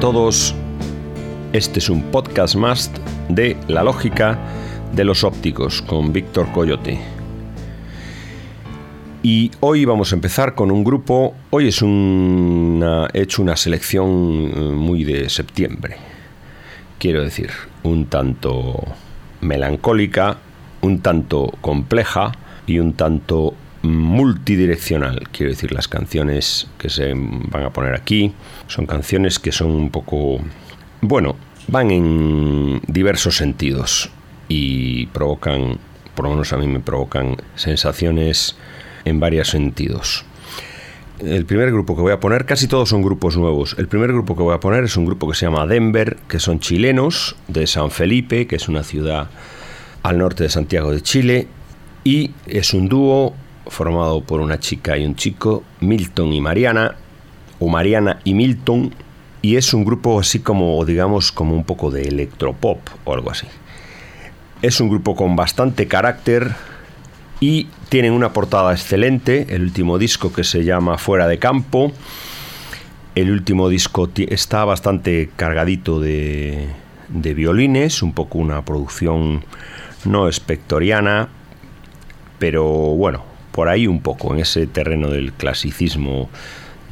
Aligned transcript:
Todos, 0.00 0.54
este 1.54 1.78
es 1.78 1.88
un 1.88 2.02
podcast 2.10 2.54
más 2.54 2.92
de 3.30 3.56
La 3.66 3.82
lógica 3.82 4.38
de 4.92 5.04
los 5.04 5.24
ópticos 5.24 5.80
con 5.80 6.12
Víctor 6.12 6.52
Coyote. 6.52 7.00
Y 9.22 9.50
hoy 9.60 9.86
vamos 9.86 10.12
a 10.12 10.16
empezar 10.16 10.54
con 10.54 10.70
un 10.70 10.84
grupo, 10.84 11.34
hoy 11.48 11.68
es 11.68 11.80
una, 11.80 13.08
he 13.14 13.22
hecho 13.22 13.40
una 13.40 13.56
selección 13.56 14.52
eh, 14.54 14.60
muy 14.72 15.02
de 15.02 15.30
septiembre, 15.30 15.96
quiero 16.98 17.22
decir, 17.22 17.50
un 17.82 18.04
tanto 18.04 18.84
melancólica, 19.40 20.36
un 20.82 21.00
tanto 21.00 21.54
compleja 21.62 22.32
y 22.66 22.80
un 22.80 22.92
tanto 22.92 23.54
multidireccional. 23.88 25.28
Quiero 25.32 25.52
decir, 25.52 25.72
las 25.72 25.88
canciones 25.88 26.68
que 26.78 26.90
se 26.90 27.12
van 27.14 27.64
a 27.64 27.70
poner 27.70 27.94
aquí 27.94 28.32
son 28.66 28.86
canciones 28.86 29.38
que 29.38 29.52
son 29.52 29.70
un 29.70 29.90
poco, 29.90 30.40
bueno, 31.00 31.36
van 31.68 31.90
en 31.90 32.80
diversos 32.86 33.36
sentidos 33.36 34.10
y 34.48 35.06
provocan, 35.06 35.78
por 36.14 36.26
lo 36.26 36.32
menos 36.32 36.52
a 36.52 36.58
mí 36.58 36.66
me 36.66 36.80
provocan 36.80 37.36
sensaciones 37.54 38.56
en 39.04 39.20
varios 39.20 39.48
sentidos. 39.48 40.24
El 41.18 41.46
primer 41.46 41.70
grupo 41.70 41.96
que 41.96 42.02
voy 42.02 42.12
a 42.12 42.20
poner, 42.20 42.44
casi 42.44 42.68
todos 42.68 42.90
son 42.90 43.00
grupos 43.00 43.38
nuevos. 43.38 43.74
El 43.78 43.88
primer 43.88 44.12
grupo 44.12 44.36
que 44.36 44.42
voy 44.42 44.54
a 44.54 44.60
poner 44.60 44.84
es 44.84 44.98
un 44.98 45.06
grupo 45.06 45.26
que 45.28 45.34
se 45.34 45.46
llama 45.46 45.66
Denver, 45.66 46.18
que 46.28 46.38
son 46.38 46.60
chilenos, 46.60 47.36
de 47.48 47.66
San 47.66 47.90
Felipe, 47.90 48.46
que 48.46 48.56
es 48.56 48.68
una 48.68 48.82
ciudad 48.82 49.30
al 50.02 50.18
norte 50.18 50.44
de 50.44 50.50
Santiago 50.50 50.92
de 50.92 51.00
Chile, 51.00 51.48
y 52.04 52.32
es 52.46 52.74
un 52.74 52.88
dúo 52.88 53.34
formado 53.68 54.20
por 54.22 54.40
una 54.40 54.58
chica 54.60 54.96
y 54.96 55.04
un 55.04 55.16
chico, 55.16 55.62
Milton 55.80 56.32
y 56.32 56.40
Mariana, 56.40 56.96
o 57.58 57.68
Mariana 57.68 58.20
y 58.24 58.34
Milton, 58.34 58.94
y 59.42 59.56
es 59.56 59.72
un 59.74 59.84
grupo 59.84 60.18
así 60.18 60.40
como, 60.40 60.84
digamos, 60.84 61.32
como 61.32 61.54
un 61.54 61.64
poco 61.64 61.90
de 61.90 62.02
electropop 62.02 62.78
o 63.04 63.14
algo 63.14 63.30
así. 63.30 63.46
Es 64.62 64.80
un 64.80 64.88
grupo 64.88 65.14
con 65.14 65.36
bastante 65.36 65.86
carácter 65.86 66.54
y 67.40 67.68
tienen 67.88 68.12
una 68.12 68.32
portada 68.32 68.72
excelente, 68.72 69.46
el 69.50 69.62
último 69.62 69.98
disco 69.98 70.32
que 70.32 70.44
se 70.44 70.64
llama 70.64 70.98
Fuera 70.98 71.28
de 71.28 71.38
Campo. 71.38 71.92
El 73.14 73.30
último 73.30 73.68
disco 73.68 74.10
está 74.16 74.64
bastante 74.64 75.30
cargadito 75.36 76.00
de, 76.00 76.68
de 77.08 77.34
violines, 77.34 78.02
un 78.02 78.12
poco 78.12 78.38
una 78.38 78.64
producción 78.64 79.44
no 80.04 80.28
espectoriana, 80.28 81.28
pero 82.38 82.64
bueno, 82.64 83.24
por 83.56 83.70
ahí 83.70 83.86
un 83.86 84.00
poco, 84.00 84.34
en 84.34 84.40
ese 84.40 84.66
terreno 84.66 85.08
del 85.08 85.32
clasicismo 85.32 86.28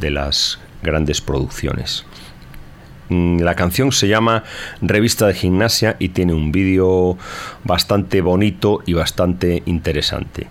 de 0.00 0.10
las 0.10 0.58
grandes 0.82 1.20
producciones. 1.20 2.06
Mm, 3.10 3.40
la 3.40 3.54
canción 3.54 3.92
se 3.92 4.08
llama 4.08 4.44
Revista 4.80 5.26
de 5.26 5.34
Gimnasia 5.34 5.96
y 5.98 6.08
tiene 6.08 6.32
un 6.32 6.52
vídeo 6.52 7.18
bastante 7.64 8.22
bonito 8.22 8.82
y 8.86 8.94
bastante 8.94 9.62
interesante. 9.66 10.46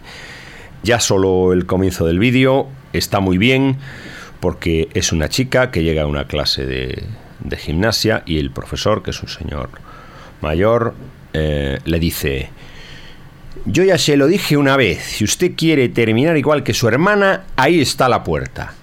Ya 0.83 0.99
solo 0.99 1.51
el 1.51 1.65
comienzo 1.65 2.05
del 2.05 2.19
vídeo 2.19 2.67
está 2.93 3.19
muy 3.19 3.39
bien 3.39 3.77
porque 4.39 4.89
es 4.93 5.13
una 5.13 5.29
chica 5.29 5.71
que 5.71 5.83
llega 5.83 6.03
a 6.03 6.07
una 6.07 6.27
clase 6.27 6.65
de, 6.65 7.07
gimnasia 7.57 8.23
y 8.25 8.37
el 8.37 8.51
profesor, 8.51 9.01
que 9.01 9.11
es 9.11 9.21
un 9.21 9.29
señor 9.29 9.69
mayor, 10.41 10.93
eh, 11.33 11.79
le 11.85 11.99
dice, 11.99 12.49
yo 13.65 13.83
ya 13.83 13.97
se 13.97 14.17
lo 14.17 14.27
dije 14.27 14.57
una 14.57 14.75
vez, 14.75 15.01
si 15.03 15.23
usted 15.23 15.53
quiere 15.55 15.89
terminar 15.89 16.37
igual 16.37 16.63
que 16.63 16.73
su 16.73 16.87
hermana, 16.87 17.43
ahí 17.55 17.81
está 17.81 18.09
la 18.09 18.23
puerta. 18.23 18.73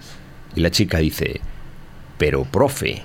Y 0.57 0.61
la 0.61 0.71
chica 0.71 0.99
dice, 0.99 1.41
pero 2.17 2.45
profe, 2.45 3.03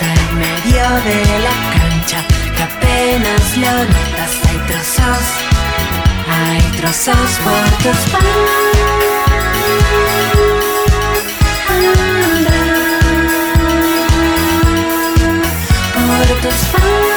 en 0.00 0.38
medio 0.38 0.82
de 1.08 1.20
la 1.46 1.56
cancha 1.74 2.24
que 2.56 2.62
apenas 2.62 3.56
lo 3.56 3.72
notas. 3.84 4.32
Hay 4.48 4.58
trozos, 4.66 5.24
hay 6.30 6.62
trozos 6.78 7.30
por 7.44 7.66
tus 7.82 8.00
Por 15.94 16.40
tus 16.40 17.13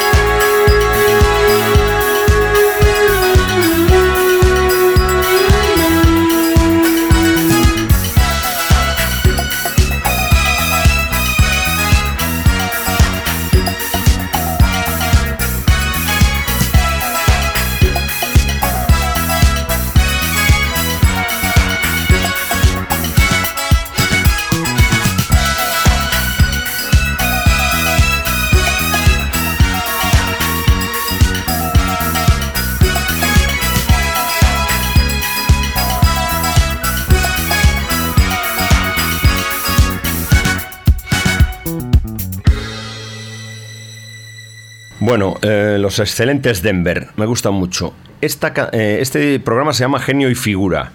eh, 45.77 45.79
los 45.79 45.99
excelentes 45.99 46.61
Denver, 46.61 47.07
me 47.15 47.25
gusta 47.25 47.51
mucho. 47.51 47.93
Eh, 48.19 48.97
este 48.99 49.39
programa 49.39 49.73
se 49.73 49.83
llama 49.83 49.99
Genio 49.99 50.29
y 50.29 50.35
Figura. 50.35 50.91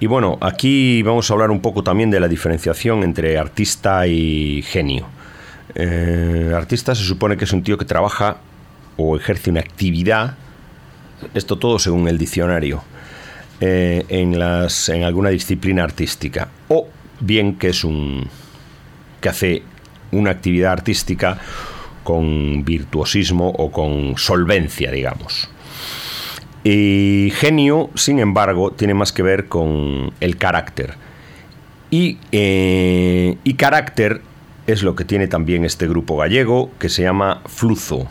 Y 0.00 0.06
bueno, 0.06 0.38
aquí 0.40 1.02
vamos 1.02 1.30
a 1.30 1.34
hablar 1.34 1.50
un 1.50 1.60
poco 1.60 1.84
también 1.84 2.10
de 2.10 2.18
la 2.18 2.28
diferenciación 2.28 3.04
entre 3.04 3.38
artista 3.38 4.06
y 4.06 4.62
genio. 4.62 5.06
Eh, 5.74 6.52
artista 6.56 6.94
se 6.94 7.04
supone 7.04 7.36
que 7.36 7.44
es 7.44 7.52
un 7.52 7.62
tío 7.62 7.78
que 7.78 7.84
trabaja 7.84 8.38
o 8.96 9.16
ejerce 9.16 9.50
una 9.50 9.60
actividad, 9.60 10.36
esto 11.34 11.56
todo 11.56 11.78
según 11.78 12.08
el 12.08 12.18
diccionario, 12.18 12.82
en, 13.60 14.38
las, 14.40 14.88
en 14.88 15.04
alguna 15.04 15.28
disciplina 15.28 15.84
artística. 15.84 16.48
O 16.68 16.88
bien 17.20 17.56
que 17.56 17.68
es 17.68 17.84
un 17.84 18.28
que 19.20 19.28
hace 19.28 19.62
una 20.10 20.32
actividad 20.32 20.72
artística 20.72 21.38
con 22.02 22.64
virtuosismo 22.64 23.48
o 23.50 23.70
con 23.70 24.16
solvencia, 24.16 24.90
digamos. 24.90 25.48
Y 26.64 27.32
genio, 27.34 27.90
sin 27.94 28.18
embargo, 28.18 28.70
tiene 28.72 28.94
más 28.94 29.12
que 29.12 29.22
ver 29.22 29.48
con 29.48 30.12
el 30.20 30.36
carácter. 30.36 30.94
Y, 31.90 32.18
eh, 32.30 33.36
y 33.42 33.54
carácter 33.54 34.22
es 34.66 34.82
lo 34.82 34.94
que 34.94 35.04
tiene 35.04 35.26
también 35.26 35.64
este 35.64 35.88
grupo 35.88 36.16
gallego 36.16 36.70
que 36.78 36.88
se 36.88 37.02
llama 37.02 37.42
Fluzo, 37.46 38.06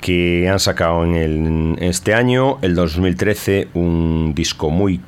que 0.00 0.48
han 0.48 0.60
sacado 0.60 1.04
en, 1.04 1.14
el, 1.14 1.76
este 1.80 2.14
año, 2.14 2.58
el 2.62 2.74
2013, 2.74 3.68
un 3.74 4.32
disco 4.34 4.70
muy 4.70 5.00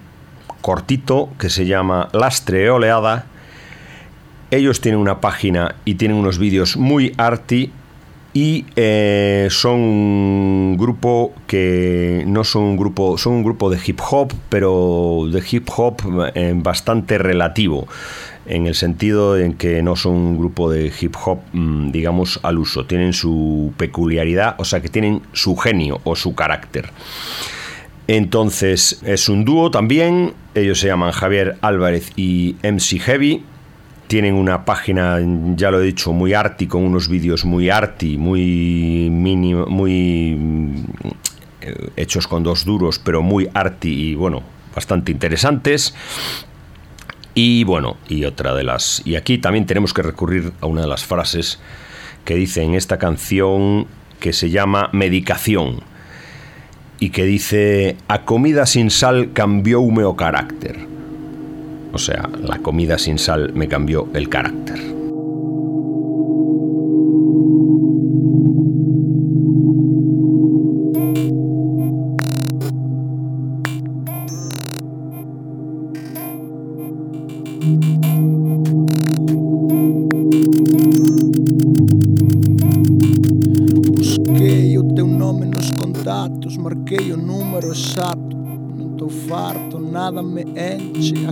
cortito 0.61 1.31
que 1.39 1.49
se 1.49 1.67
llama 1.67 2.09
Lastre 2.13 2.71
Oleada 2.71 3.27
ellos 4.51 4.81
tienen 4.81 5.01
una 5.01 5.21
página 5.21 5.75
y 5.85 5.95
tienen 5.95 6.17
unos 6.17 6.39
vídeos 6.39 6.77
muy 6.77 7.13
arty 7.17 7.71
y 8.37 8.67
eh, 8.77 9.49
son 9.51 9.81
un 9.81 10.77
grupo 10.79 11.33
que 11.47 12.23
no 12.27 12.45
son 12.45 12.65
un 12.65 12.77
grupo, 12.77 13.17
son 13.17 13.33
un 13.33 13.43
grupo 13.43 13.71
de 13.71 13.79
hip 13.83 13.99
hop, 14.11 14.31
pero 14.51 15.23
de 15.33 15.43
hip 15.51 15.67
hop 15.75 16.03
eh, 16.35 16.53
bastante 16.55 17.17
relativo, 17.17 17.89
en 18.45 18.67
el 18.67 18.75
sentido 18.75 19.39
en 19.39 19.55
que 19.55 19.83
no 19.83 19.97
son 19.97 20.13
un 20.13 20.39
grupo 20.39 20.71
de 20.71 20.93
hip 21.01 21.15
hop, 21.25 21.39
mm, 21.55 21.93
digamos, 21.93 22.39
al 22.43 22.59
uso, 22.59 22.85
tienen 22.85 23.15
su 23.15 23.73
peculiaridad, 23.79 24.57
o 24.59 24.67
sea 24.67 24.83
que 24.83 24.91
tienen 24.91 25.23
su 25.33 25.57
genio 25.57 26.03
o 26.05 26.15
su 26.15 26.35
carácter. 26.35 26.91
Entonces 28.07 29.01
es 29.03 29.31
un 29.31 29.47
dúo 29.47 29.71
también, 29.71 30.35
ellos 30.55 30.79
se 30.79 30.89
llaman 30.89 31.13
Javier 31.13 31.57
Álvarez 31.63 32.13
y 32.17 32.57
MC 32.63 32.99
Heavy 33.01 33.43
tienen 34.07 34.35
una 34.35 34.65
página, 34.65 35.19
ya 35.57 35.71
lo 35.71 35.81
he 35.81 35.85
dicho, 35.85 36.13
muy 36.13 36.33
arty, 36.35 36.67
con 36.67 36.83
unos 36.83 37.09
vídeos 37.09 37.45
muy 37.45 37.71
arty, 37.71 38.17
muy 38.17 39.09
mínimo, 39.11 39.67
muy 39.67 40.85
eh, 41.61 41.89
hechos 41.97 42.27
con 42.27 42.43
dos 42.43 42.65
duros, 42.65 42.99
pero 42.99 43.23
muy 43.23 43.49
arty 43.53 44.11
y 44.11 44.15
bueno, 44.15 44.43
bastante 44.75 45.13
interesantes. 45.13 45.95
Y 47.35 47.65
bueno, 47.65 47.99
y 48.09 48.25
otra 48.25 48.55
de 48.55 48.65
las. 48.65 49.03
Y 49.05 49.17
aquí 49.17 49.39
también 49.39 49.67
tenemos 49.67 49.93
que 49.93 50.03
recurrir 50.03 50.53
a 50.61 50.67
una 50.67 50.83
de 50.83 50.87
las 50.87 51.05
frases 51.05 51.61
que 52.25 52.35
dice 52.35 52.63
en 52.63 52.75
esta 52.75 52.99
canción 52.99 53.87
que 54.21 54.33
se 54.33 54.49
llama 54.49 54.89
Medicación 54.93 55.81
y 56.99 57.11
que 57.11 57.25
dice: 57.25 57.97
A 58.09 58.25
comida 58.25 58.65
sin 58.65 58.91
sal 58.91 59.33
cambió 59.35 59.81
húmeo 59.81 60.17
carácter. 60.17 60.96
O 61.97 61.99
sea, 61.99 62.29
la 62.43 62.59
comida 62.59 62.99
sin 62.99 63.19
sal 63.19 63.55
me 63.55 63.69
cambió 63.69 64.07
el 64.13 64.29
carácter. 64.29 64.96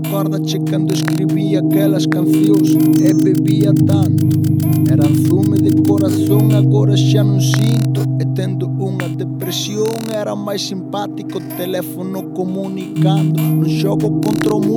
Acordache 0.05 0.59
cando 0.71 0.93
escribía 0.93 1.61
aquelas 1.61 2.07
cancións 2.07 2.77
E 3.01 3.15
bebía 3.15 3.73
tanto 3.73 4.27
Era 4.93 5.09
zume 5.27 5.57
de 5.57 5.73
corazón 5.83 6.53
Agora 6.55 6.95
xa 6.95 7.25
non 7.25 7.41
sinto 7.41 8.05
E 8.21 8.25
tendo 8.37 8.69
unha 8.69 9.09
depresión 9.09 9.97
Era 10.13 10.37
máis 10.37 10.69
simpático 10.69 11.41
Teléfono 11.57 12.35
comunicando 12.37 13.41
Non 13.41 13.65
xogo 13.65 14.21
contra 14.21 14.55
o 14.55 14.61
mundo 14.61 14.74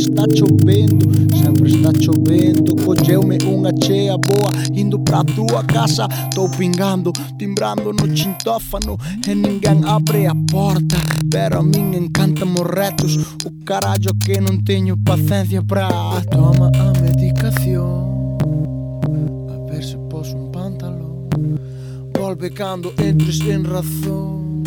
está 0.00 0.24
chovendo 0.34 1.06
Sempre 1.36 1.70
está 1.70 1.90
chovendo. 2.00 2.76
Cogeu-me 2.84 3.38
uma 3.44 3.70
cheia 3.84 4.16
boa 4.16 4.50
Indo 4.74 4.98
pra 4.98 5.24
tua 5.24 5.62
casa. 5.64 6.08
Tô 6.34 6.48
pingando, 6.50 7.12
timbrando 7.38 7.92
no 7.92 8.16
chintófano. 8.16 8.98
E 9.26 9.34
ninguém 9.34 9.82
abre 9.84 10.26
a 10.26 10.34
porta 10.50 10.96
Pero 11.30 11.60
a 11.60 11.62
mim 11.62 11.94
encantan 11.96 12.52
os 12.54 12.66
retos. 12.74 13.16
O 13.44 13.64
caralho 13.64 14.12
que 14.24 14.40
não 14.40 14.60
tenho 14.62 14.96
paciência 14.96 15.62
pra. 15.62 15.88
Toma 16.30 16.72
a 16.74 17.00
medicação. 17.00 18.36
A 19.48 19.70
ver 19.70 19.84
se 19.84 19.96
posso 20.08 20.36
um 20.36 20.50
pantalão. 20.50 21.28
Volve 22.16 22.50
cando 22.50 22.92
entres 22.98 23.40
en 23.42 23.64
razón. 23.64 24.64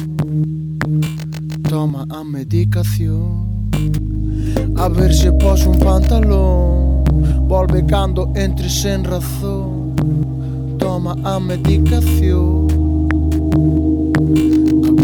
Toma 1.70 2.06
a 2.10 2.24
medicación 2.24 4.13
a 4.76 4.90
ver 4.90 5.14
se 5.14 5.32
pos 5.34 5.66
un 5.66 5.80
pantalón 5.80 7.04
Volve 7.48 7.86
cando 7.86 8.32
entre 8.36 8.68
sen 8.68 9.04
razón. 9.04 9.94
Toma 10.80 11.16
a 11.24 11.40
medicación. 11.40 12.68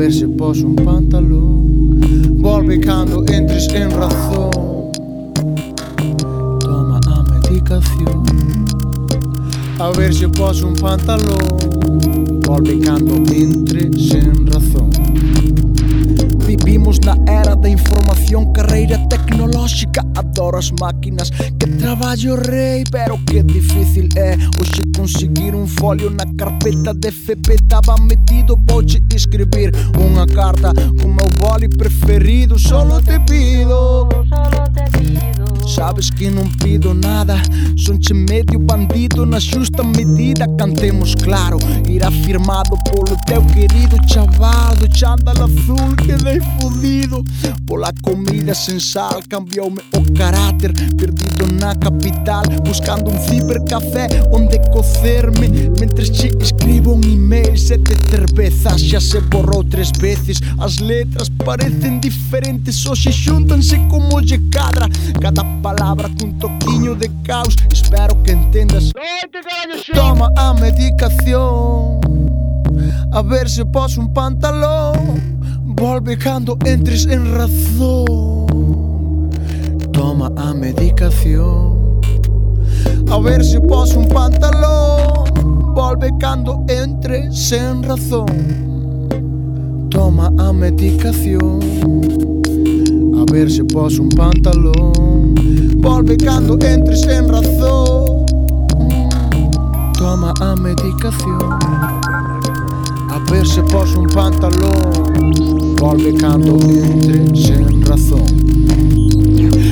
Se 0.09 0.27
pos 0.27 0.61
un 0.63 0.75
pantalón 0.75 1.99
Volve 2.41 2.79
cando 2.79 3.23
entres 3.27 3.67
en 3.75 3.91
razón. 3.91 4.49
Toma 6.59 6.99
a 7.05 7.23
medicación. 7.23 8.65
Haberse 9.77 10.27
pos 10.29 10.63
un 10.63 10.73
pantalón 10.73 11.37
Volve 12.47 12.79
cando 12.79 13.15
entres 13.31 14.11
en 14.15 14.47
razón. 14.47 14.58
Vivimos 16.69 16.99
na 16.99 17.17
era 17.27 17.55
da 17.55 17.67
información, 17.67 18.53
carreira 18.53 18.99
tecnolóxica 19.09 20.05
Adoro 20.15 20.59
as 20.59 20.69
máquinas, 20.79 21.31
que 21.31 21.65
traballo 21.65 22.35
rei 22.35 22.83
Pero 22.91 23.17
que 23.25 23.41
difícil 23.41 24.07
é 24.15 24.37
Oxe 24.61 24.83
conseguir 24.95 25.55
un 25.55 25.67
folio 25.67 26.11
na 26.11 26.25
carpeta 26.37 26.93
de 26.93 27.07
FP 27.07 27.55
Estaba 27.55 27.95
metido, 27.97 28.55
vouche 28.67 29.01
escribir 29.11 29.71
unha 29.97 30.27
carta 30.27 30.71
Co 31.01 31.07
meu 31.07 31.27
boli 31.39 31.67
preferido, 31.67 32.59
solo 32.59 33.01
te 33.01 33.19
pido 33.21 34.07
Solo 34.29 34.63
te 34.71 34.85
pido 34.95 35.48
Sabes 35.69 36.09
que 36.09 36.31
non 36.31 36.49
pido 36.57 36.95
nada 36.95 37.37
Sonche 37.77 38.11
medio 38.13 38.57
bandido 38.59 39.23
na 39.23 39.39
xusta 39.39 39.83
medida 39.83 40.47
Cantemos 40.57 41.13
claro. 41.13 41.59
Irá 41.87 42.09
firmado 42.09 42.75
polo 42.89 43.15
teu 43.27 43.43
querido 43.53 43.95
chaval 44.07 44.75
Do 44.77 44.87
chándal 44.89 45.43
azul 45.43 45.95
que 45.95 46.17
dei 46.17 46.39
fudido 46.57 47.23
Pola 47.67 47.93
comida 48.01 48.55
sen 48.55 48.79
sal 48.79 49.21
Cambioume 49.29 49.81
o 49.93 50.01
carácter 50.17 50.73
Perdido 50.97 51.45
na 51.53 51.75
capital 51.75 52.43
Buscando 52.65 53.11
un 53.11 53.19
cibercafé 53.19 54.07
onde 54.31 54.59
cocerme. 54.71 55.69
Mentres 55.79 56.09
che 56.09 56.31
escribo 56.41 56.93
un 56.93 57.03
email 57.03 57.57
Sete 57.57 57.95
cervezas 58.09 58.81
xa 58.81 58.99
se 58.99 59.21
borrou 59.21 59.63
tres 59.63 59.91
veces. 59.91 60.39
As 60.59 60.79
letras 60.79 61.29
parecen 61.45 61.99
diferentes 61.99 62.85
Hoxe 62.85 63.11
xuntanse 63.11 63.77
como 63.89 64.19
lle 64.19 64.39
cadra. 64.49 64.87
Cada 65.21 65.43
palabra 65.61 66.09
cun 66.19 66.37
toquiño 66.37 66.95
de 66.95 67.09
caos. 67.23 67.55
Espero 67.71 68.21
que 68.23 68.31
entendas 68.31 68.91
Toma 69.93 70.31
a 70.35 70.53
medicación. 70.53 71.99
A 73.11 73.21
ver 73.21 73.49
se 73.49 73.65
pos 73.65 73.97
un 73.97 74.13
pantalón. 74.13 74.93
Volve 75.65 76.17
cando 76.17 76.57
entres 76.65 77.05
en 77.05 77.33
razón. 77.35 79.29
Toma 79.91 80.31
a 80.37 80.53
medicación. 80.53 82.01
A 83.09 83.19
ver 83.19 83.43
se 83.43 83.59
pos 83.59 83.95
un 83.95 84.07
pantalón. 84.07 85.73
Volve 85.73 86.11
cando 86.19 86.63
entres 86.67 87.51
en 87.51 87.83
razón. 87.83 89.09
Toma 89.89 90.31
a 90.37 90.53
medicación. 90.53 91.59
A 93.17 93.31
ver 93.31 93.49
se 93.49 93.63
pos 93.63 93.97
un 93.99 94.09
pantalón 94.09 95.18
volve 95.79 96.17
cando 96.17 96.53
entres 96.61 97.05
en 97.07 97.27
razón. 97.29 98.25
Toma 99.97 100.33
a 100.41 100.55
medicación. 100.55 101.59
A 103.09 103.19
ver 103.31 103.47
se 103.47 103.61
pos 103.63 103.95
un 103.95 104.07
pantalón. 104.07 105.75
Volve 105.77 106.13
cando 106.15 106.53
entres 106.53 107.49
en 107.49 107.81
razón. 107.85 108.27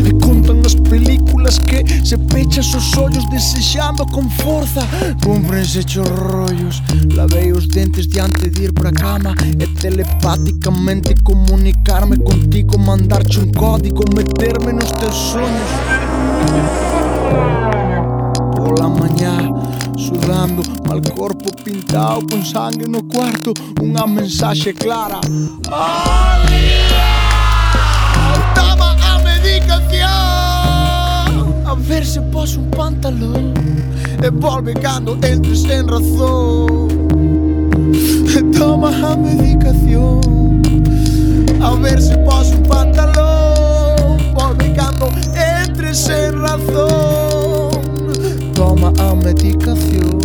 E 0.05 0.13
contan 0.19 0.65
as 0.65 0.75
películas 0.75 1.26
das 1.47 1.59
que 1.59 1.81
se 2.05 2.17
pechas 2.17 2.73
os 2.73 2.97
ollos 2.97 3.25
desexando 3.29 4.05
con 4.07 4.29
forza 4.29 4.85
Cúmprense 5.23 5.79
os 5.79 6.09
rollos 6.09 6.83
Lavei 7.15 7.53
os 7.53 7.67
dentes 7.67 8.05
diante 8.05 8.49
de 8.49 8.63
ir 8.65 8.73
pra 8.73 8.91
cama 8.91 9.33
E 9.57 9.67
telepáticamente 9.79 11.15
comunicarme 11.23 12.17
contigo 12.17 12.77
Mandarche 12.77 13.39
un 13.39 13.53
código, 13.53 14.03
meterme 14.13 14.73
nos 14.73 14.91
teus 14.91 15.15
sonhos 15.15 15.71
Pola 18.57 18.89
mañá 18.89 19.37
sudando, 19.97 20.61
mal 20.85 21.01
corpo 21.15 21.49
pintado 21.63 22.27
con 22.27 22.45
sangue 22.45 22.87
no 22.87 23.03
cuarto, 23.03 23.51
unha 23.81 24.07
mensaxe 24.07 24.73
clara. 24.73 25.19
Olvidar 25.67 27.17
Toma 28.55 28.95
a 29.01 29.19
medicación 29.19 30.16
verse 31.87 32.21
pos 32.31 32.57
un 32.57 32.69
pantalón 32.69 33.53
E 34.21 34.29
volve 34.29 34.73
cando 34.73 35.13
entres 35.23 35.63
en 35.65 35.87
razón. 35.87 36.89
E 38.35 38.43
toma 38.57 38.89
a 38.89 39.15
medicación 39.15 40.61
A 41.61 41.75
ver 41.75 42.01
se 42.01 42.17
pos 42.17 42.51
un 42.51 42.63
pantalón 42.63 44.17
Volve 44.33 44.73
cando 44.73 45.07
entres 45.35 46.09
en 46.09 46.41
razón. 46.41 47.81
Toma 48.53 48.91
a 48.99 49.15
medicación 49.15 50.19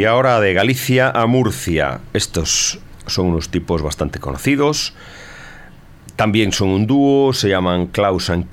y 0.00 0.06
ahora 0.06 0.40
de 0.40 0.54
Galicia 0.54 1.10
a 1.10 1.26
Murcia. 1.26 2.00
Estos 2.14 2.78
son 3.06 3.26
unos 3.26 3.50
tipos 3.50 3.82
bastante 3.82 4.18
conocidos. 4.18 4.94
También 6.16 6.52
son 6.52 6.70
un 6.70 6.86
dúo, 6.86 7.34
se 7.34 7.50
llaman 7.50 7.86
Klaus 7.88 8.30
and. 8.30 8.46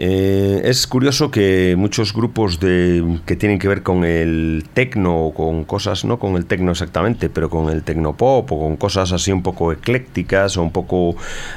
Eh, 0.00 0.60
es 0.64 0.86
curioso 0.86 1.30
que 1.30 1.76
muchos 1.78 2.12
grupos 2.12 2.60
de, 2.60 3.20
que 3.24 3.36
tienen 3.36 3.58
que 3.58 3.68
ver 3.68 3.82
con 3.82 4.04
el 4.04 4.66
tecno 4.74 5.16
o 5.16 5.32
con 5.34 5.64
cosas, 5.64 6.04
no 6.04 6.18
con 6.18 6.36
el 6.36 6.44
tecno 6.44 6.72
exactamente, 6.72 7.30
pero 7.30 7.48
con 7.48 7.70
el 7.70 7.82
tecnopop 7.82 8.52
o 8.52 8.60
con 8.60 8.76
cosas 8.76 9.12
así 9.12 9.32
un 9.32 9.42
poco 9.42 9.72
eclécticas 9.72 10.58
o 10.58 10.62
un 10.62 10.72
poco 10.72 11.16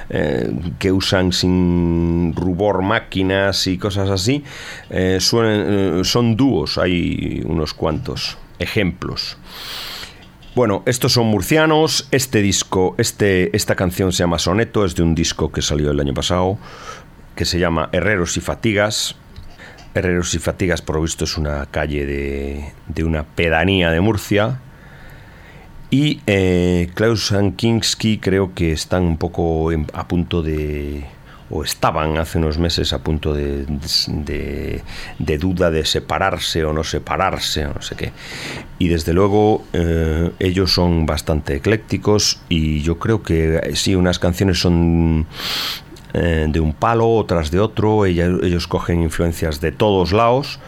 eh, 0.10 0.50
que 0.80 0.94
usan 0.94 1.34
sin 1.34 2.34
rubor 2.38 2.82
máquinas 2.82 3.68
y 3.68 3.78
cosas 3.78 4.10
así, 4.10 4.44
eh, 4.90 5.18
suelen- 5.20 6.06
son 6.06 6.38
dúos, 6.38 6.78
hay 6.78 7.44
unos 7.46 7.74
cuantos 7.74 8.38
ejemplos. 8.62 9.38
Bueno, 10.54 10.84
estos 10.86 11.14
son 11.14 11.28
murcianos. 11.28 12.08
Este 12.12 12.42
disco, 12.42 12.96
este, 12.98 13.56
esta 13.56 13.76
canción 13.76 14.12
se 14.12 14.20
llama 14.20 14.38
Soneto, 14.38 14.86
es 14.86 14.96
de 14.96 15.04
un 15.04 15.16
disco 15.16 15.52
que 15.52 15.62
salió 15.62 15.92
el 15.92 16.00
año 16.00 16.14
pasado, 16.14 16.58
que 17.36 17.46
se 17.46 17.60
llama 17.60 17.90
Herreros 17.92 18.36
y 18.38 18.42
Fatigas. 18.42 19.16
Herreros 19.94 20.34
y 20.36 20.40
Fatigas, 20.40 20.82
por 20.82 20.98
lo 20.98 21.02
visto, 21.02 21.24
es 21.24 21.38
una 21.38 21.66
calle 21.68 22.06
de, 22.06 22.74
de 22.88 23.04
una 23.04 23.24
pedanía 23.24 23.92
de 23.92 24.02
Murcia. 24.02 24.60
Y 25.90 26.22
eh, 26.26 26.90
Klaus 26.94 27.34
Ankinski 27.34 28.18
creo 28.18 28.54
que 28.54 28.72
están 28.72 29.04
un 29.04 29.18
poco 29.18 29.70
a 29.94 30.08
punto 30.08 30.42
de, 30.42 31.06
o 31.52 31.64
estaban 31.64 32.18
hace 32.18 32.38
unos 32.38 32.58
meses 32.58 32.94
a 32.94 33.00
punto 33.00 33.34
de, 33.34 33.66
de- 34.08 34.82
de 35.20 35.38
duda 35.38 35.70
de 35.72 35.86
separarse 35.86 36.64
o 36.66 36.74
no 36.74 36.84
separarse 36.84 37.66
o 37.66 37.74
no 37.74 37.82
sé 37.82 37.96
qué. 37.96 38.12
Y 38.80 38.88
desde 38.88 39.14
luego 39.14 39.64
eh, 39.74 40.32
ellos 40.40 40.74
son 40.74 41.06
bastante 41.06 41.56
eclécticos 41.56 42.40
y 42.50 42.82
yo 42.82 42.98
creo 43.00 43.22
que 43.22 43.58
eh, 43.58 43.76
sí, 43.76 43.96
unas 43.96 44.18
canciones 44.20 44.60
son 44.60 45.28
eh, 46.14 46.48
de 46.50 46.60
un 46.60 46.74
palo, 46.74 47.10
otras 47.10 47.52
de 47.52 47.60
otro, 47.60 48.06
ellos 48.06 48.68
cogen 48.68 49.02
influencias 49.02 49.62
de 49.62 49.72
todos 49.72 50.12
lados. 50.14 50.60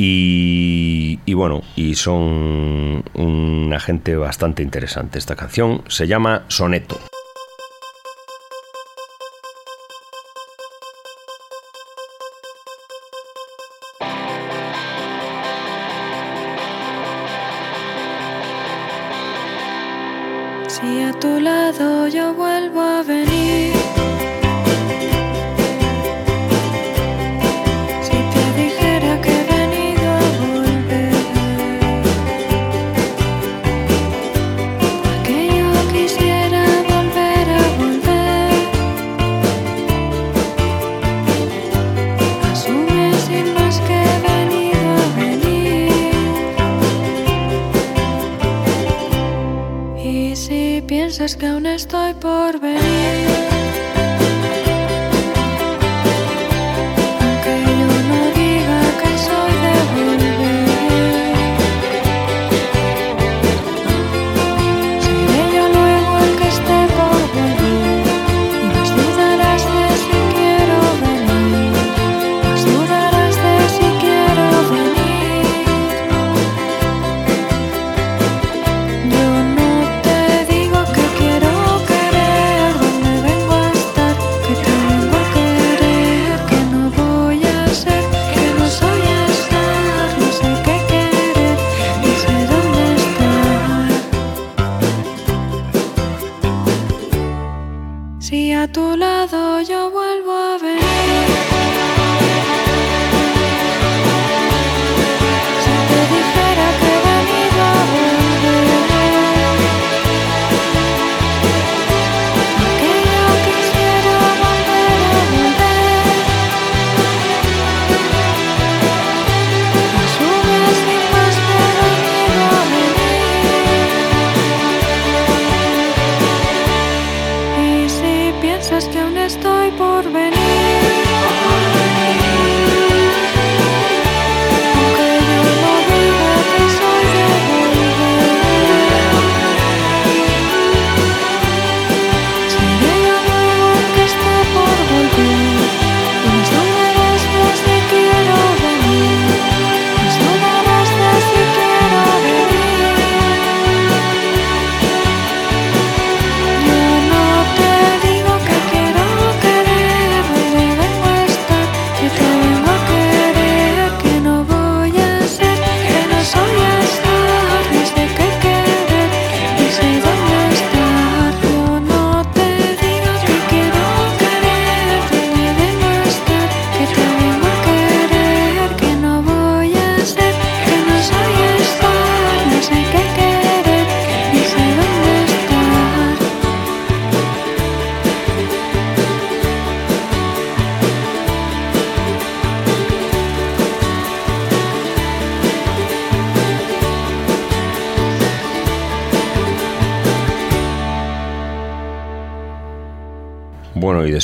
Y, 0.00 1.18
y 1.26 1.34
bueno, 1.34 1.62
y 1.74 1.96
son 1.96 3.02
una 3.14 3.80
gente 3.80 4.14
bastante 4.14 4.62
interesante. 4.62 5.18
Esta 5.18 5.34
canción 5.34 5.82
se 5.88 6.06
llama 6.06 6.44
Soneto. 6.46 7.07
Yo 22.10 22.32
vuelvo 22.32 22.80
a 22.80 23.02
venir. 23.02 23.17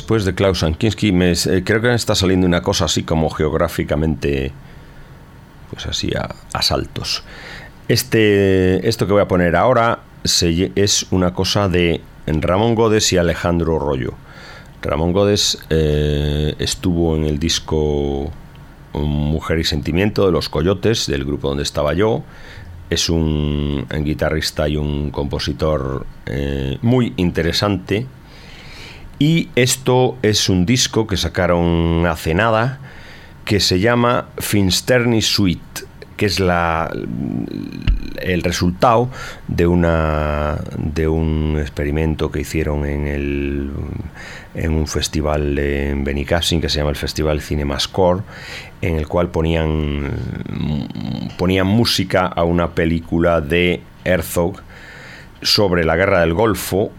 Después 0.05 0.27
de 0.27 0.35
Klaus 0.35 0.63
Ankinski, 0.63 1.15
eh, 1.19 1.63
creo 1.65 1.81
que 1.81 1.89
me 1.89 1.95
está 1.95 2.15
saliendo 2.15 2.47
una 2.47 2.61
cosa 2.61 2.85
así 2.85 3.05
como 3.05 3.31
geográficamente, 3.31 4.53
pues 5.71 5.87
así 5.87 6.11
a, 6.15 6.29
a 6.53 6.61
saltos. 6.61 7.25
Este, 7.89 8.87
esto 8.87 9.07
que 9.07 9.15
voy 9.15 9.23
a 9.23 9.29
poner 9.29 9.57
ahora 9.57 10.01
se- 10.23 10.73
es 10.75 11.07
una 11.11 11.33
cosa 11.33 11.71
de 11.71 12.03
Ramón 12.27 12.75
Godes 12.75 13.15
y 13.15 13.17
Alejandro 13.17 13.79
Rollo. 13.79 14.13
Ramón 14.83 15.15
Godes 15.15 15.59
eh, 15.71 16.55
estuvo 16.59 17.17
en 17.17 17.25
el 17.25 17.39
disco 17.39 18.31
Mujer 18.93 19.59
y 19.61 19.65
Sentimiento 19.65 20.27
de 20.27 20.33
los 20.33 20.51
Coyotes, 20.51 21.07
del 21.07 21.25
grupo 21.25 21.49
donde 21.49 21.63
estaba 21.63 21.95
yo. 21.95 22.23
Es 22.91 23.09
un, 23.09 23.87
un 23.91 24.05
guitarrista 24.05 24.69
y 24.69 24.77
un 24.77 25.11
compositor 25.11 26.05
eh, 26.27 26.77
muy 26.83 27.15
interesante. 27.17 28.07
Y 29.25 29.49
esto 29.57 30.19
es 30.21 30.51
un 30.51 30.67
disco 30.67 31.07
que 31.07 31.17
sacaron 31.17 32.05
hace 32.07 32.35
nada 32.35 32.79
que 33.47 33.59
se 33.59 33.81
llama 33.81 34.27
Finsterni 34.37 35.23
Suite, 35.23 35.87
que 36.19 36.27
es 36.27 36.41
la, 36.41 36.95
el 38.19 38.43
resultado 38.43 39.09
de 39.49 39.67
una 39.67 40.59
de 40.77 41.09
un 41.09 41.57
experimento 41.59 42.31
que 42.31 42.41
hicieron 42.41 42.85
en 42.85 43.07
el 43.07 43.71
en 44.55 44.75
un 44.75 44.87
festival 44.87 45.59
en 45.59 46.05
Benicassin 46.05 46.61
que 46.61 46.69
se 46.69 46.81
llama 46.81 46.91
el 46.91 46.97
Festival 46.97 47.41
Cinemascore 47.41 48.21
en 48.83 48.97
el 48.97 49.09
cual 49.09 49.31
ponían 49.31 50.11
ponían 51.39 51.67
música 51.67 52.27
a 52.27 52.45
una 52.45 52.73
película 52.73 53.41
de 53.41 53.81
Herzog 54.05 54.61
sobre 55.41 55.87
la 55.87 55.97
guerra 55.97 56.21
del 56.21 56.35
Golfo 56.35 56.93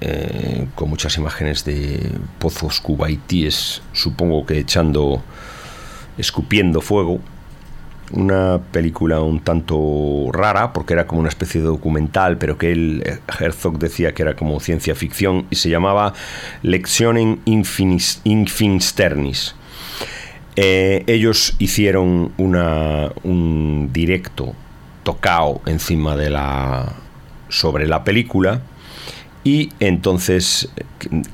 eh, 0.00 0.66
con 0.74 0.90
muchas 0.90 1.16
imágenes 1.16 1.64
de 1.64 2.10
pozos 2.38 2.80
cubaitíes 2.80 3.82
supongo 3.92 4.44
que 4.44 4.58
echando 4.58 5.22
escupiendo 6.18 6.80
fuego 6.80 7.20
una 8.12 8.60
película 8.72 9.20
un 9.20 9.40
tanto 9.40 10.30
rara, 10.32 10.72
porque 10.72 10.94
era 10.94 11.06
como 11.06 11.20
una 11.20 11.28
especie 11.28 11.60
de 11.60 11.66
documental, 11.66 12.38
pero 12.38 12.58
que 12.58 12.72
eh, 12.72 13.18
Herzog 13.38 13.78
decía 13.78 14.14
que 14.14 14.22
era 14.22 14.36
como 14.36 14.60
ciencia 14.60 14.94
ficción, 14.94 15.46
y 15.50 15.56
se 15.56 15.70
llamaba 15.70 16.12
Lectionen 16.62 17.40
Infinis, 17.44 18.20
Infinsternis. 18.24 19.54
Eh, 20.56 21.04
ellos 21.06 21.54
hicieron 21.58 22.32
una, 22.38 23.10
un 23.24 23.90
directo 23.92 24.54
tocado 25.02 25.60
encima 25.66 26.16
de 26.16 26.30
la. 26.30 26.92
sobre 27.48 27.86
la 27.86 28.04
película. 28.04 28.62
Y 29.46 29.68
entonces, 29.78 30.68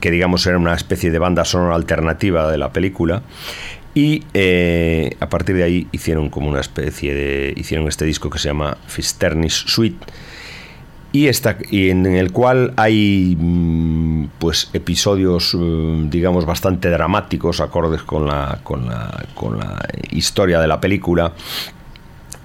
que, 0.01 0.11
digamos 0.11 0.47
era 0.47 0.59
una 0.59 0.75
especie 0.75 1.11
de 1.11 1.19
banda 1.19 1.47
sonora 1.47 1.75
alternativa 1.75 2.53
de 2.53 2.59
la 2.59 2.71
película. 2.71 3.23
Y 3.95 4.23
eh, 4.35 5.17
a 5.19 5.31
partir 5.31 5.57
de 5.57 5.63
ahí 5.63 5.89
hicieron 5.93 6.29
como 6.29 6.51
una 6.51 6.61
especie 6.61 7.15
de. 7.15 7.55
hicieron 7.57 7.89
este 7.89 8.05
disco 8.05 8.29
que 8.29 8.39
se 8.39 8.49
llama 8.49 8.77
Fisternis 8.87 9.55
Suite. 9.55 10.05
Y, 11.11 11.29
esta, 11.29 11.57
y 11.71 11.89
en, 11.89 12.05
el 12.05 12.33
cual 12.33 12.75
hay 12.77 13.35
mm, 13.39 14.27
pues 14.39 14.69
episodios 14.75 15.55
mm, 15.55 16.11
digamos 16.11 16.45
bastante 16.45 16.91
dramáticos 16.91 17.63
acordes 17.63 18.03
con 18.03 18.27
la, 18.27 18.59
con 18.63 18.89
la, 18.89 19.25
con 19.35 19.59
la 19.59 19.79
historia 20.11 20.61
de 20.61 20.69
la 20.69 20.81
película 20.81 21.33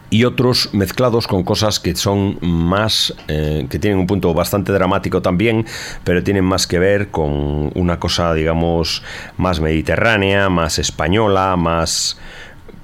y 0.10 0.24
otros 0.24 0.74
mezclados 0.74 1.28
con 1.28 1.44
cosas 1.44 1.80
que 1.80 1.96
son 1.96 2.38
más 2.42 3.14
eh, 3.28 3.68
que 3.70 3.78
tienen 3.80 4.00
un 4.00 4.08
punto 4.08 4.34
bastante 4.34 4.72
dramático 4.72 5.22
también 5.22 5.66
pero 6.04 6.24
tienen 6.24 6.46
más 6.46 6.66
que 6.66 6.80
ver 6.80 7.10
con 7.10 7.72
una 7.76 8.00
cosa 8.00 8.34
digamos 8.34 9.04
más 9.36 9.60
mediterránea 9.60 10.50
más 10.50 10.80
española 10.80 11.56
más 11.58 12.18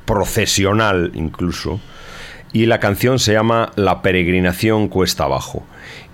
procesional 0.06 1.12
incluso. 1.14 1.80
Y 2.52 2.68
la 2.68 2.80
canción 2.80 3.18
se 3.18 3.34
llama 3.34 3.72
La 3.76 4.02
peregrinación 4.02 4.88
cuesta 4.88 5.24
abajo. 5.24 5.64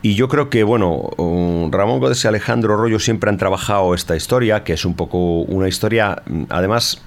Y 0.01 0.15
yo 0.15 0.29
creo 0.29 0.49
que, 0.49 0.63
bueno, 0.63 1.09
um, 1.17 1.69
Ramón 1.69 1.99
Gómez 1.99 2.23
y 2.23 2.27
Alejandro 2.29 2.77
Rollo 2.77 2.99
siempre 2.99 3.29
han 3.29 3.37
trabajado 3.37 3.93
esta 3.93 4.15
historia, 4.15 4.63
que 4.63 4.71
es 4.73 4.85
un 4.85 4.95
poco 4.95 5.41
una 5.41 5.67
historia, 5.67 6.23
además, 6.47 7.01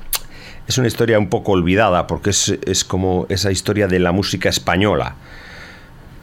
es 0.66 0.78
una 0.78 0.88
historia 0.88 1.18
un 1.18 1.28
poco 1.28 1.52
olvidada, 1.52 2.06
porque 2.06 2.30
es, 2.30 2.48
es 2.66 2.84
como 2.84 3.26
esa 3.28 3.50
historia 3.50 3.88
de 3.88 3.98
la 3.98 4.12
música 4.12 4.48
española, 4.48 5.16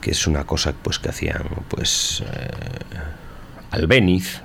que 0.00 0.12
es 0.12 0.26
una 0.26 0.44
cosa 0.44 0.74
pues 0.82 0.98
que 0.98 1.10
hacían 1.10 1.44
pues 1.68 2.22
eh, 2.22 2.50
Albéniz 3.70 4.40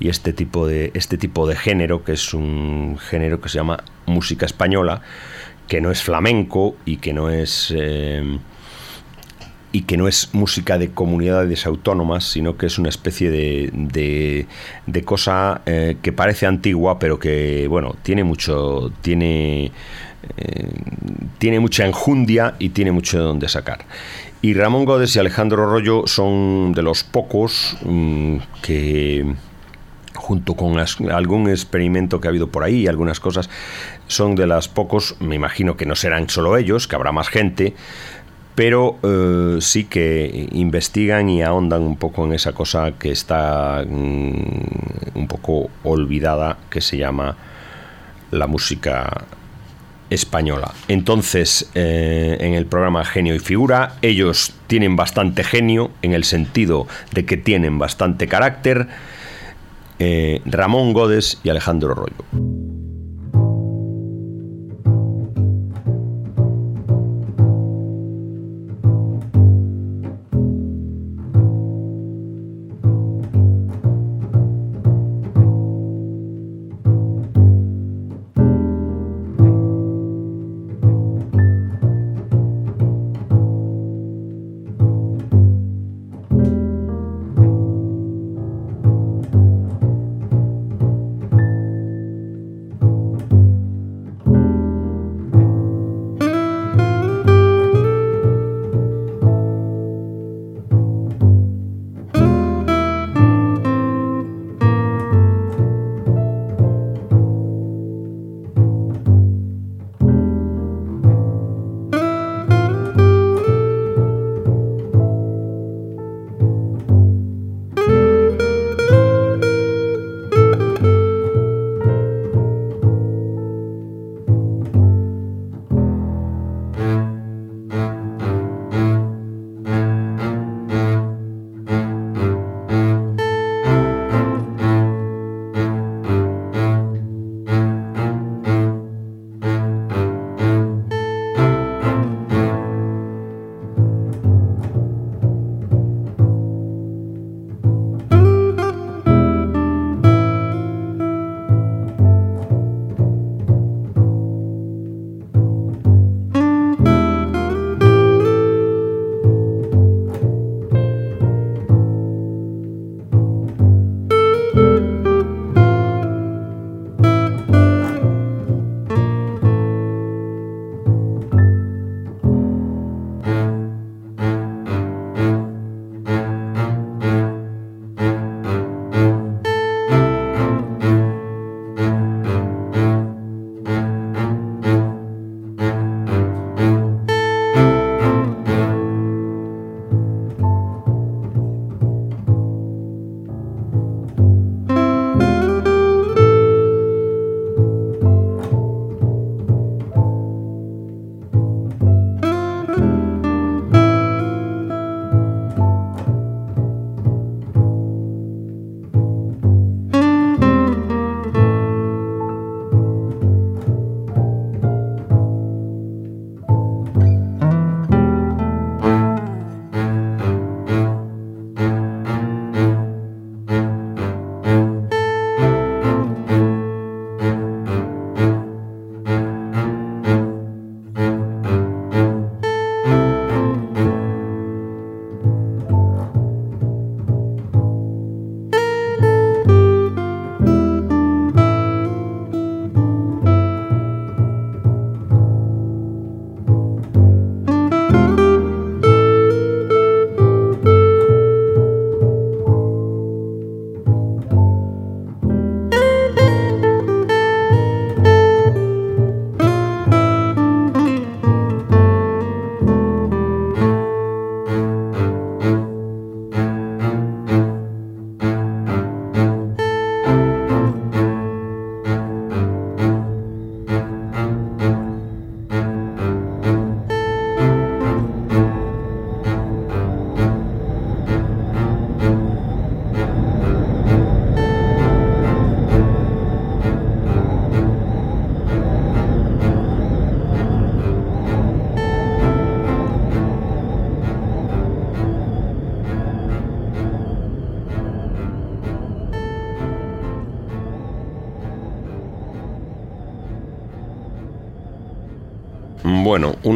y 0.00 0.08
este 0.08 0.32
tipo 0.32 0.66
de 0.66 0.90
este 0.94 1.16
tipo 1.18 1.46
de 1.46 1.56
género 1.56 2.04
que 2.04 2.12
es 2.12 2.34
un 2.34 2.98
género 2.98 3.40
que 3.40 3.48
se 3.48 3.56
llama 3.56 3.82
música 4.06 4.46
española 4.46 5.00
que 5.68 5.80
no 5.80 5.90
es 5.90 6.02
flamenco 6.02 6.76
y 6.84 6.98
que 6.98 7.12
no 7.12 7.30
es 7.30 7.72
eh, 7.76 8.38
y 9.76 9.82
que 9.82 9.98
no 9.98 10.08
es 10.08 10.30
música 10.32 10.78
de 10.78 10.88
comunidades 10.88 11.66
autónomas, 11.66 12.24
sino 12.24 12.56
que 12.56 12.64
es 12.64 12.78
una 12.78 12.88
especie 12.88 13.30
de, 13.30 13.68
de, 13.74 14.46
de 14.86 15.02
cosa 15.02 15.60
eh, 15.66 15.98
que 16.00 16.12
parece 16.12 16.46
antigua, 16.46 16.98
pero 16.98 17.18
que, 17.18 17.66
bueno, 17.68 17.94
tiene 18.02 18.24
mucho, 18.24 18.90
tiene, 19.02 19.66
eh, 20.38 20.70
tiene 21.36 21.60
mucha 21.60 21.84
enjundia 21.84 22.54
y 22.58 22.70
tiene 22.70 22.90
mucho 22.90 23.18
de 23.18 23.24
donde 23.24 23.50
sacar. 23.50 23.84
Y 24.40 24.54
Ramón 24.54 24.86
Godes 24.86 25.14
y 25.14 25.18
Alejandro 25.18 25.66
Rollo 25.70 26.06
son 26.06 26.72
de 26.72 26.80
los 26.80 27.04
pocos 27.04 27.76
mmm, 27.84 28.38
que 28.62 29.26
junto 30.14 30.54
con 30.54 30.78
algún 31.12 31.50
experimento 31.50 32.18
que 32.20 32.28
ha 32.28 32.30
habido 32.30 32.48
por 32.48 32.64
ahí, 32.64 32.86
algunas 32.86 33.20
cosas, 33.20 33.50
son 34.06 34.34
de 34.34 34.46
las 34.46 34.68
pocos, 34.68 35.16
me 35.20 35.34
imagino 35.34 35.76
que 35.76 35.84
no 35.84 35.94
serán 35.94 36.30
solo 36.30 36.56
ellos, 36.56 36.88
que 36.88 36.96
habrá 36.96 37.12
más 37.12 37.28
gente, 37.28 37.74
pero 38.56 38.98
eh, 39.02 39.58
sí 39.60 39.84
que 39.84 40.48
investigan 40.52 41.28
y 41.28 41.42
ahondan 41.42 41.82
un 41.82 41.96
poco 41.96 42.24
en 42.24 42.32
esa 42.32 42.52
cosa 42.52 42.92
que 42.98 43.12
está 43.12 43.84
mm, 43.86 45.14
un 45.14 45.28
poco 45.28 45.70
olvidada, 45.84 46.56
que 46.70 46.80
se 46.80 46.96
llama 46.96 47.36
la 48.30 48.46
música 48.46 49.26
española. 50.08 50.72
Entonces, 50.88 51.70
eh, 51.74 52.38
en 52.40 52.54
el 52.54 52.64
programa 52.64 53.04
Genio 53.04 53.34
y 53.34 53.40
Figura, 53.40 53.96
ellos 54.00 54.54
tienen 54.66 54.96
bastante 54.96 55.44
genio, 55.44 55.90
en 56.00 56.14
el 56.14 56.24
sentido 56.24 56.86
de 57.12 57.26
que 57.26 57.36
tienen 57.36 57.78
bastante 57.78 58.26
carácter, 58.26 58.88
eh, 59.98 60.40
Ramón 60.46 60.94
Godes 60.94 61.40
y 61.44 61.50
Alejandro 61.50 61.94
Rollo. 61.94 62.75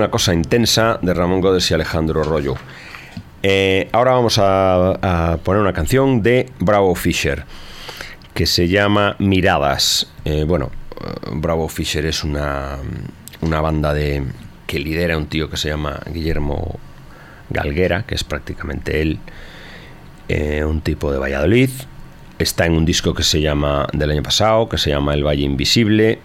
Una 0.01 0.11
cosa 0.11 0.33
intensa 0.33 0.99
de 1.03 1.13
Ramón 1.13 1.43
Godes 1.43 1.71
y 1.71 1.75
Alejandro 1.75 2.25
Rollo. 2.25 2.55
Eh, 3.43 3.91
ahora 3.93 4.13
vamos 4.13 4.39
a, 4.39 5.39
poner 5.45 5.61
una 5.61 5.75
canción 5.75 6.23
de 6.23 6.49
Bravo 6.59 6.95
Fisher 6.95 7.45
que 8.33 8.47
se 8.47 8.69
llama 8.69 9.17
Miradas. 9.19 10.11
Eh, 10.25 10.45
bueno, 10.45 10.71
eh, 11.03 11.29
Bravo 11.33 11.69
Fisher 11.69 12.07
es 12.07 12.25
una, 12.25 12.79
una 13.43 13.61
banda 13.61 13.93
de, 13.93 14.25
que 14.67 14.79
lidera 14.79 15.19
un 15.19 15.27
tío 15.27 15.51
que 15.51 15.59
se 15.59 15.69
llama 15.69 16.01
Guillermo 16.11 16.79
Galguera, 17.51 18.05
que 18.07 18.15
es 18.15 18.25
prácticamente 18.25 19.03
él, 19.03 19.19
un 20.65 20.81
tipo 20.81 21.13
de 21.13 21.19
Valladolid. 21.19 21.69
Está 22.39 22.65
en 22.65 22.73
un 22.73 22.87
disco 22.87 23.13
que 23.13 23.23
se 23.23 23.43
llama 23.43 23.87
del 23.93 24.13
año 24.13 24.23
pasado, 24.23 24.67
que 24.67 24.79
se 24.79 24.89
llama 24.89 25.13
El 25.13 25.27
Valle 25.27 25.43
Invisible, 25.43 26.21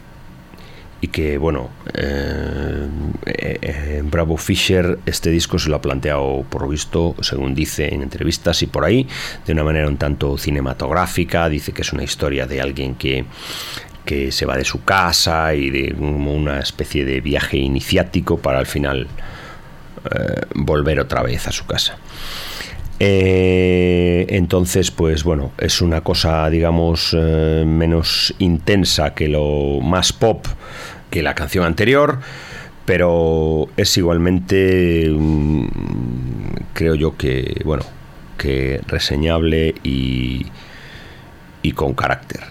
y 1.06 1.08
que, 1.10 1.38
bueno, 1.38 1.70
eh, 1.94 2.88
eh, 3.26 4.02
Bravo 4.04 4.38
Fisher 4.38 4.98
este 5.06 5.30
disco 5.30 5.60
se 5.60 5.70
lo 5.70 5.76
ha 5.76 5.82
planteado, 5.82 6.44
por 6.50 6.68
visto, 6.68 7.16
según 7.22 7.54
dice 7.54 7.94
en 7.94 8.02
entrevistas 8.02 8.64
y 8.64 8.66
por 8.66 8.84
ahí, 8.84 9.08
de 9.46 9.54
una 9.54 9.64
manera 9.64 9.88
un 9.88 9.98
tanto 9.98 10.36
cinematográfica, 10.38 11.48
dice 11.48 11.74
que 11.74 11.84
es 11.84 11.94
una 11.94 12.04
historia 12.04 12.48
de 12.48 12.62
alguien 12.62 12.96
que 12.96 13.26
que 14.04 14.32
se 14.32 14.46
va 14.46 14.56
de 14.56 14.66
su 14.66 14.84
casa 14.84 15.56
y 15.56 15.72
de 15.72 15.96
una 15.96 16.60
especie 16.60 17.06
de 17.06 17.22
viaje 17.22 17.58
iniciático 17.58 18.38
para 18.38 18.60
al 18.60 18.68
final 18.68 19.08
eh, 20.12 20.42
volver 20.54 21.00
otra 21.00 21.24
vez 21.24 21.48
a 21.48 21.52
su 21.52 21.66
casa. 21.66 21.98
entonces, 23.00 24.92
pues 24.92 25.24
bueno, 25.24 25.52
es 25.58 25.82
una 25.82 26.02
cosa, 26.02 26.48
digamos, 26.52 27.14
menos 27.14 28.34
intensa 28.38 29.16
que 29.16 29.28
lo 29.28 29.80
más 29.82 30.14
pop 30.14 30.46
que 31.10 31.24
la 31.24 31.36
canción 31.36 31.66
anterior, 31.66 32.20
pero 32.86 33.68
es 33.78 33.98
igualmente, 33.98 35.10
mm, 35.10 35.66
creo 36.74 36.96
yo 36.96 37.18
que, 37.18 37.62
bueno, 37.66 37.84
que 38.38 38.82
reseñable 38.88 39.76
y, 39.84 40.46
y 41.62 41.72
con 41.72 41.94
carácter. 41.94 42.42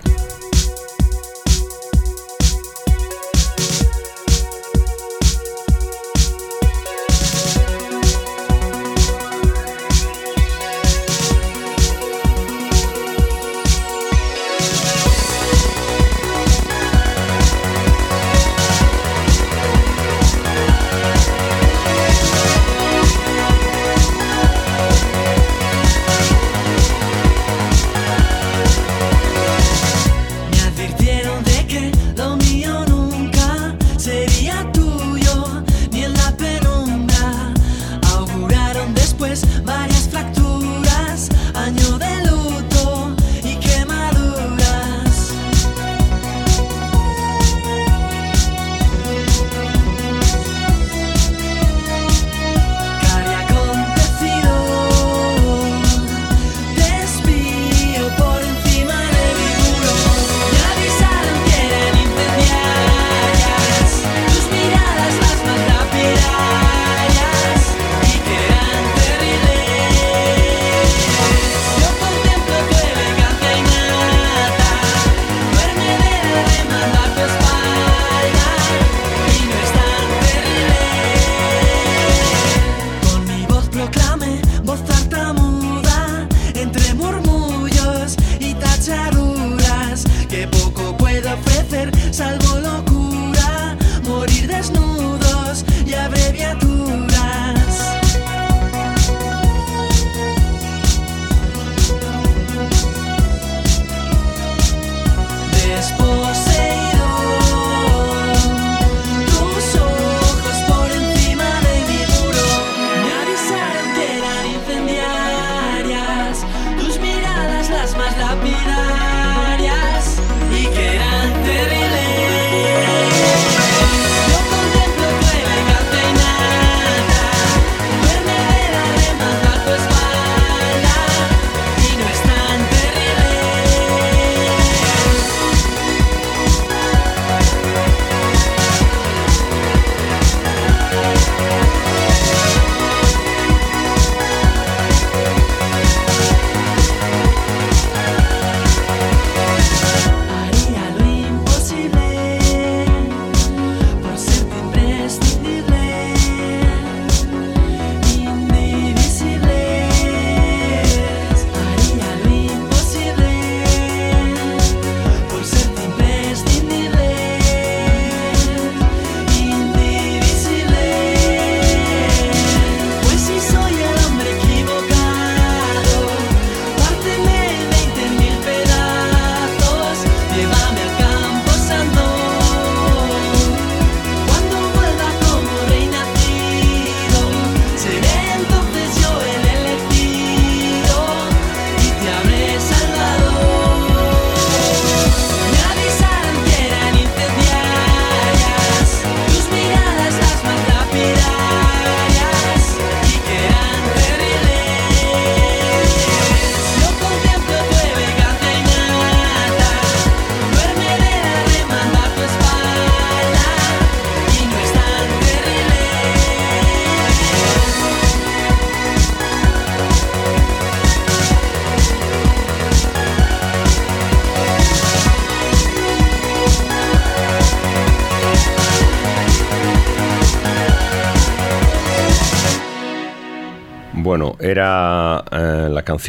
Lapidarias 91.90 92.53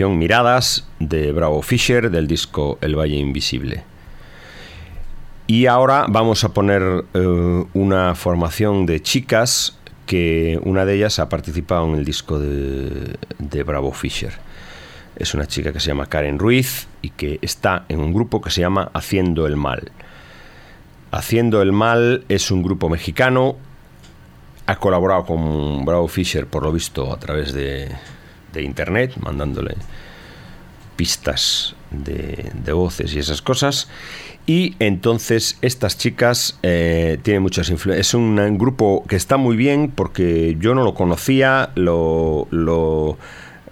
Miradas 0.04 0.86
de 1.00 1.32
Bravo 1.32 1.62
Fisher 1.62 2.12
del 2.12 2.28
disco 2.28 2.78
El 2.82 3.00
Valle 3.00 3.16
Invisible. 3.16 3.84
Y 5.48 5.68
ahora 5.68 6.06
vamos 6.10 6.44
a 6.44 6.50
poner 6.50 7.06
eh, 7.14 7.66
una 7.74 8.14
formación 8.14 8.86
de 8.86 9.02
chicas 9.02 9.78
que 10.06 10.60
una 10.64 10.84
de 10.84 10.96
ellas 10.96 11.20
ha 11.20 11.30
participado 11.30 11.88
en 11.88 11.96
el 11.96 12.04
disco 12.04 12.40
de, 12.40 13.16
de 13.40 13.64
Bravo 13.64 13.94
Fisher. 13.94 14.34
Es 15.16 15.34
una 15.34 15.48
chica 15.48 15.72
que 15.72 15.80
se 15.80 15.88
llama 15.88 16.08
Karen 16.08 16.40
Ruiz 16.40 16.88
y 17.02 17.12
que 17.12 17.40
está 17.42 17.86
en 17.88 18.02
un 18.02 18.14
grupo 18.14 18.42
que 18.42 18.50
se 18.50 18.62
llama 18.62 18.92
Haciendo 18.94 19.48
el 19.48 19.56
Mal. 19.56 19.92
Haciendo 21.12 21.62
el 21.62 21.72
Mal 21.72 22.26
es 22.28 22.52
un 22.52 22.64
grupo 22.64 22.90
mexicano 22.90 23.56
ha 24.68 24.76
colaborado 24.78 25.26
con 25.26 25.86
Bravo 25.86 26.08
Fisher, 26.08 26.48
por 26.48 26.64
lo 26.64 26.72
visto, 26.72 27.14
a 27.14 27.20
través 27.20 27.54
de, 27.54 27.90
de 28.56 28.64
internet, 28.64 29.14
mandándole 29.18 29.76
pistas 30.96 31.76
de, 31.92 32.74
voces 32.74 33.14
y 33.14 33.20
esas 33.20 33.42
cosas. 33.42 33.90
Y 34.48 34.76
entonces 34.80 35.58
estas 35.62 35.98
chicas 35.98 36.60
eh, 36.64 37.18
tienen 37.24 37.42
muchas 37.42 37.70
influencias. 37.70 38.08
Es 38.08 38.14
un, 38.14 38.58
grupo 38.58 39.04
que 39.08 39.16
está 39.16 39.38
muy 39.38 39.56
bien 39.56 39.92
porque 39.94 40.56
yo 40.60 40.76
no 40.76 40.84
lo 40.84 40.94
conocía, 40.94 41.72
lo, 41.76 42.48
lo 42.52 43.18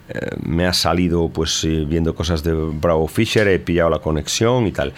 eh, 0.10 0.36
me 0.44 0.66
ha 0.66 0.74
salido 0.74 1.30
pues 1.30 1.64
eh, 1.64 1.86
viendo 1.88 2.14
cosas 2.14 2.44
de 2.44 2.54
Bravo 2.54 3.08
Fisher, 3.08 3.48
he 3.48 3.60
pillado 3.60 3.90
la 3.90 4.00
conexión 4.00 4.68
y 4.68 4.72
tal. 4.72 4.94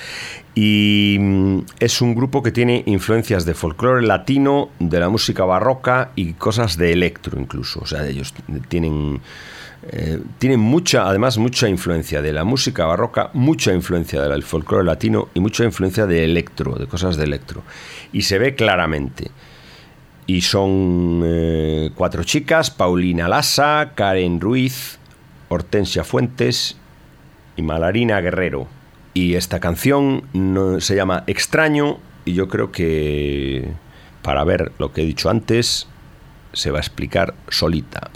Y 0.56 1.18
mm, 1.20 1.60
es 1.80 2.02
un 2.02 2.16
grupo 2.16 2.42
que 2.42 2.52
tiene 2.52 2.84
influencias 2.86 3.46
de 3.46 3.54
folclore 3.54 4.06
latino, 4.06 4.70
de 4.80 5.00
la 5.00 5.10
música 5.10 5.44
barroca 5.44 6.12
y 6.16 6.34
cosas 6.34 6.78
de 6.78 6.94
electro 6.94 7.40
incluso. 7.40 7.82
O 7.82 7.86
sea, 7.86 8.08
ellos 8.08 8.34
tienen, 8.70 9.20
eh, 9.88 10.20
tienen 10.40 10.60
mucha, 10.60 11.08
además 11.08 11.38
mucha 11.38 11.70
influencia 11.70 12.22
de 12.22 12.34
la 12.34 12.44
música 12.44 12.86
barroca, 12.86 13.30
mucha 13.34 13.72
influencia 13.72 14.22
del 14.22 14.44
folclore 14.44 14.84
latino 14.84 15.30
y 15.34 15.40
mucha 15.40 15.64
influencia 15.64 16.08
de 16.08 16.24
electro, 16.24 16.76
de 16.76 16.88
cosas 16.88 17.18
de 17.18 17.24
electro. 17.24 17.62
Y 18.12 18.24
se 18.24 18.40
ve 18.40 18.56
claramente. 18.56 19.30
Y 20.28 20.42
son 20.42 21.22
eh, 21.24 21.92
cuatro 21.94 22.24
chicas, 22.24 22.72
Paulina 22.72 23.28
Lassa, 23.28 23.92
Karen 23.94 24.42
Ruiz, 24.42 24.98
Hortensia 25.50 26.04
Fuentes 26.04 26.78
y 27.56 27.62
Malarina 27.62 28.20
Guerrero. 28.22 28.68
Y 29.14 29.36
esta 29.36 29.60
canción 29.60 30.24
se 30.80 30.96
llama 30.96 31.24
Extraño 31.28 32.00
y 32.26 32.34
yo 32.34 32.48
creo 32.50 32.72
que 32.72 33.70
para 34.24 34.44
ver 34.44 34.72
lo 34.80 34.92
que 34.92 35.04
he 35.04 35.06
dicho 35.06 35.30
antes 35.30 35.88
se 36.54 36.72
va 36.72 36.80
a 36.80 36.82
explicar 36.82 37.36
solita. 37.50 38.10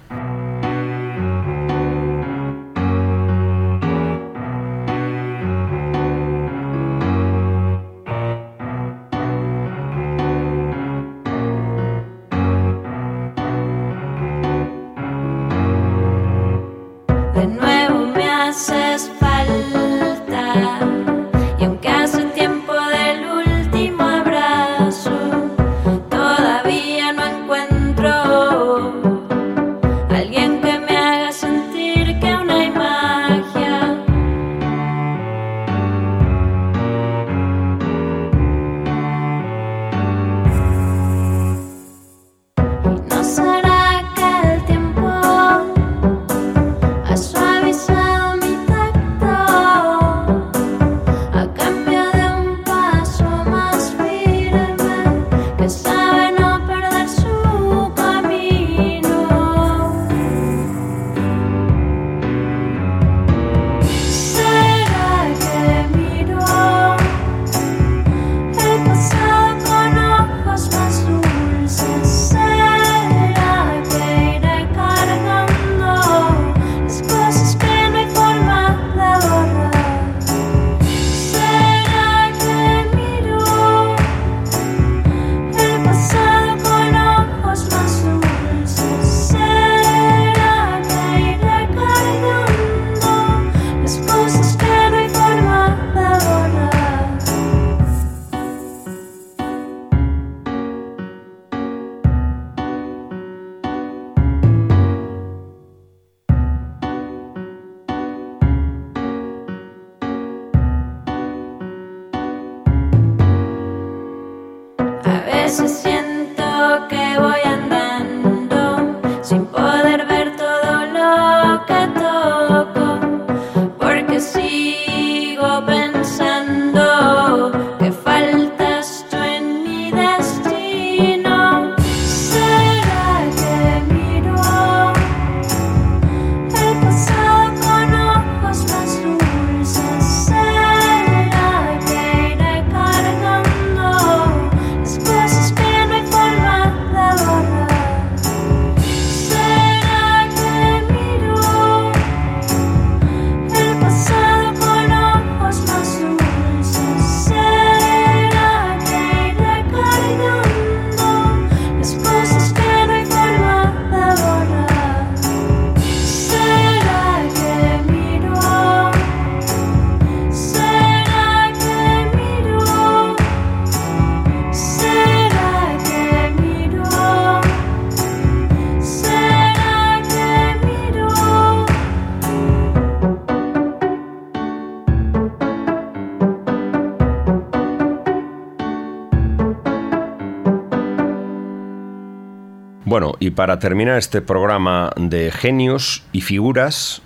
Y 193.30 193.32
para 193.32 193.60
terminar 193.60 194.00
este 194.00 194.24
programa 194.24 194.92
de 194.96 195.30
genios 195.30 196.02
y 196.12 196.22
figuras, 196.22 197.04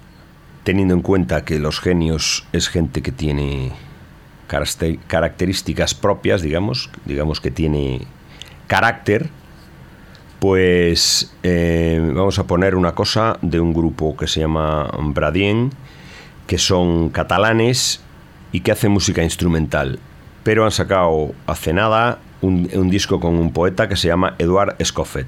teniendo 0.63 0.93
en 0.93 1.01
cuenta 1.01 1.43
que 1.43 1.59
los 1.59 1.82
genios 1.82 2.45
es 2.53 2.69
gente 2.69 3.01
que 3.01 3.11
tiene 3.11 3.74
características 5.07 5.93
propias, 5.93 6.41
digamos, 6.41 6.89
digamos 7.03 7.41
que 7.41 7.51
tiene 7.51 8.07
carácter, 8.67 9.30
Pues 10.39 11.36
eh, 11.43 11.99
vamos 12.15 12.39
a 12.39 12.47
poner 12.47 12.76
una 12.76 12.95
cosa 12.95 13.38
de 13.41 13.59
un 13.59 13.74
grupo 13.74 14.15
que 14.15 14.28
se 14.28 14.39
llama 14.39 14.89
Bradien, 14.97 15.71
que 16.47 16.57
son 16.57 17.09
catalanes 17.09 17.99
y 18.53 18.61
que 18.61 18.71
hacen 18.71 18.93
música 18.93 19.24
instrumental. 19.24 19.99
Pero 20.43 20.63
han 20.63 20.71
sacado 20.71 21.34
hace 21.47 21.74
nada 21.74 22.19
un, 22.39 22.89
disco 22.89 23.19
con 23.19 23.36
un 23.36 23.51
poeta 23.51 23.89
que 23.89 23.97
se 23.97 24.07
llama 24.07 24.36
Eduard 24.39 24.78
Escoffet. 24.80 25.28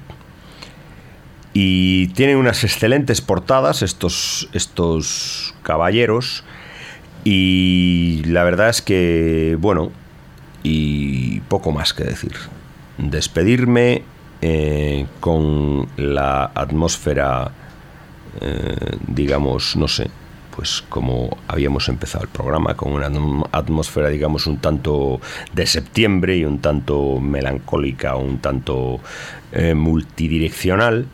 Y 1.58 2.08
tienen 2.08 2.36
unas 2.36 2.64
excelentes 2.64 3.22
portadas 3.22 3.80
estos, 3.80 4.46
estos 4.52 5.54
caballeros. 5.62 6.44
Y 7.24 8.20
la 8.26 8.44
verdad 8.44 8.68
es 8.68 8.82
que, 8.82 9.56
bueno, 9.58 9.90
y 10.62 11.40
poco 11.48 11.72
más 11.72 11.94
que 11.94 12.04
decir. 12.04 12.34
Despedirme 12.98 14.02
eh, 14.42 15.06
con 15.18 15.88
la 15.96 16.50
atmósfera, 16.54 17.52
eh, 18.42 18.96
digamos, 19.06 19.76
no 19.76 19.88
sé, 19.88 20.10
pues 20.56 20.82
como 20.88 21.36
habíamos 21.46 21.88
empezado 21.88 22.24
el 22.24 22.30
programa, 22.30 22.74
con 22.74 22.92
una 22.92 23.10
atmósfera, 23.52 24.08
digamos, 24.08 24.46
un 24.46 24.58
tanto 24.58 25.20
de 25.52 25.66
septiembre 25.66 26.38
y 26.38 26.44
un 26.44 26.60
tanto 26.60 27.20
melancólica, 27.20 28.16
un 28.16 28.38
tanto 28.38 29.00
eh, 29.52 29.74
multidireccional. 29.74 31.06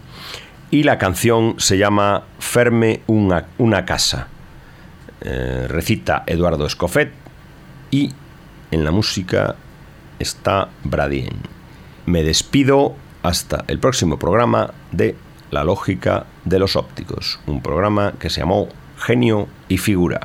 Y 0.71 0.85
la 0.85 0.97
canción 0.97 1.57
se 1.59 1.77
llama 1.77 2.23
Ferme 2.39 3.03
una, 3.09 3.47
una 3.59 3.85
casa. 3.85 4.29
recita 5.21 6.25
Eduardo 6.27 6.67
Escofet 6.67 7.13
y 7.91 8.11
en 8.73 8.85
la 8.85 8.91
música 8.91 9.57
está 10.19 10.69
Bradien. 10.83 11.37
Me 12.07 12.23
despido 12.23 12.95
hasta 13.23 13.65
el 13.69 13.79
próximo 13.79 14.19
programa 14.19 14.73
de 14.91 15.15
La 15.51 15.63
lógica 15.63 16.27
de 16.45 16.59
los 16.59 16.77
ópticos, 16.77 17.39
un 17.47 17.61
programa 17.63 18.15
que 18.19 18.31
se 18.31 18.41
llamó 18.41 18.69
Genio 19.05 19.49
y 19.69 19.79
Figura. 19.79 20.21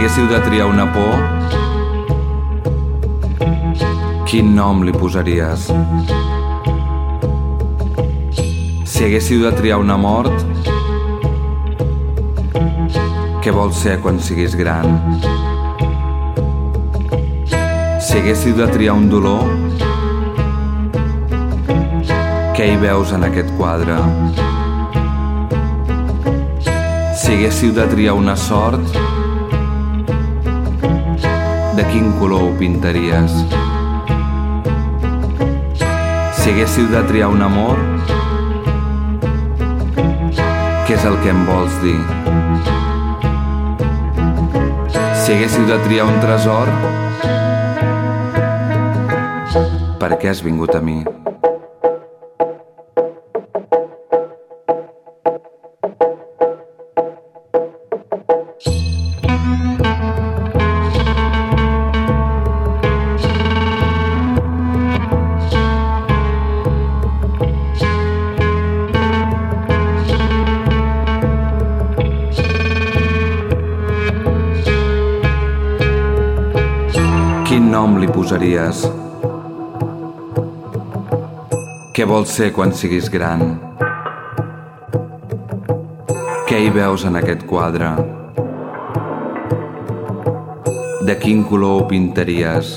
Haguéssiu 0.00 0.26
de 0.28 0.40
triar 0.40 0.66
una 0.66 0.86
por, 0.94 1.18
quin 4.24 4.54
nom 4.56 4.80
li 4.80 4.94
posaries? 4.96 5.66
Si 8.88 9.04
haguéssiu 9.04 9.42
de 9.44 9.50
triar 9.58 9.76
una 9.82 9.98
mort, 10.00 10.32
què 13.44 13.52
vols 13.52 13.76
ser 13.82 13.98
quan 14.00 14.16
siguis 14.24 14.56
gran? 14.56 14.88
Si 18.00 18.22
haguéssiu 18.22 18.56
de 18.56 18.72
triar 18.72 18.96
un 18.96 19.12
dolor, 19.12 19.52
què 22.56 22.72
hi 22.72 22.80
veus 22.88 23.12
en 23.12 23.28
aquest 23.28 23.52
quadre? 23.60 24.00
Si 27.12 27.36
haguéssiu 27.36 27.76
de 27.76 27.90
triar 27.92 28.16
una 28.16 28.40
sort, 28.48 28.96
de 31.80 31.86
quin 31.88 32.10
color 32.18 32.42
ho 32.44 32.48
pintaries? 32.58 33.32
Si 36.36 36.50
haguéssiu 36.50 36.88
de 36.92 37.00
triar 37.08 37.30
un 37.32 37.40
amor, 37.40 37.78
què 40.84 40.98
és 40.98 41.06
el 41.08 41.16
que 41.22 41.32
em 41.32 41.40
vols 41.48 41.78
dir? 41.80 41.96
Si 45.22 45.32
haguéssiu 45.32 45.64
de 45.70 45.80
triar 45.86 46.10
un 46.10 46.20
tresor, 46.20 46.68
per 50.04 50.12
què 50.20 50.34
has 50.34 50.44
vingut 50.44 50.76
a 50.76 50.84
mi? 50.84 51.00
Posaries? 78.14 78.82
Què 81.96 82.06
vols 82.08 82.32
ser 82.32 82.50
quan 82.56 82.72
siguis 82.72 83.10
gran? 83.12 83.42
Què 86.48 86.58
hi 86.64 86.70
veus 86.74 87.04
en 87.08 87.18
aquest 87.20 87.44
quadre? 87.50 87.90
De 91.06 91.16
quin 91.22 91.44
color 91.50 91.80
ho 91.80 91.86
pintaries? 91.90 92.72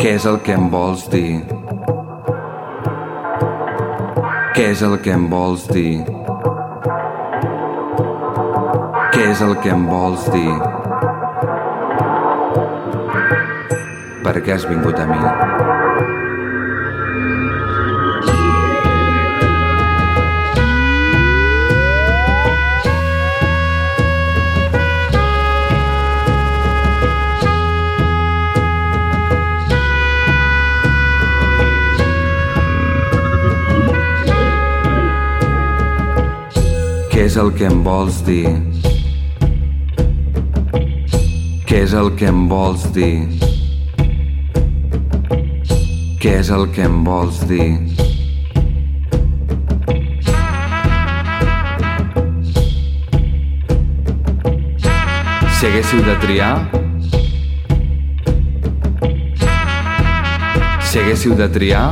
Què 0.00 0.14
és 0.14 0.26
el 0.30 0.40
que 0.46 0.54
em 0.54 0.70
vols 0.70 1.06
dir? 1.10 1.40
Què 4.56 4.70
és 4.70 4.82
el 4.86 4.98
que 5.04 5.16
em 5.16 5.28
vols 5.32 5.66
dir? 5.72 5.98
Què 9.12 9.30
és 9.32 9.42
el 9.44 9.56
que 9.64 9.72
em 9.74 9.86
vols 9.90 10.30
dir? 10.32 10.75
Per 14.36 14.42
què 14.44 14.52
has 14.52 14.64
vingut 14.68 14.98
a 15.00 15.04
mi? 15.08 15.16
Què 37.08 37.24
és 37.24 37.40
el 37.40 37.54
que 37.56 37.70
em 37.70 37.80
vols 37.88 38.20
dir? 38.28 38.44
Què 41.64 41.84
és 41.86 41.96
el 41.96 42.12
que 42.20 42.28
em 42.28 42.48
vols 42.52 42.90
dir? 42.92 43.45
Què 46.26 46.32
és 46.40 46.48
el 46.50 46.64
que 46.74 46.82
em 46.82 46.94
vols 47.06 47.36
dir? 47.46 47.68
Si 55.54 55.68
haguéssiu 55.70 56.02
de 56.02 56.18
triar, 56.26 56.50
si 60.82 60.98
haguéssiu 60.98 61.38
de 61.38 61.46
triar, 61.60 61.86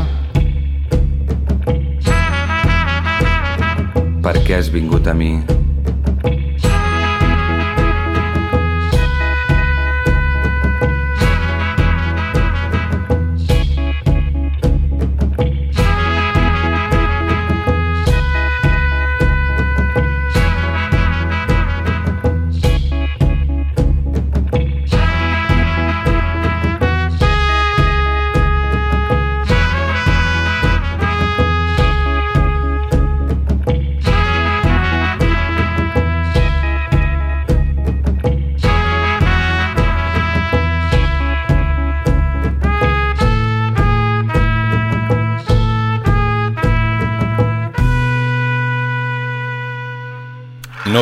per 4.19 4.41
què 4.43 4.59
has 4.59 4.75
vingut 4.75 5.07
a 5.07 5.15
mi? 5.15 5.37